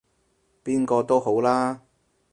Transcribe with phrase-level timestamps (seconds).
[0.63, 1.83] 邊個都好啦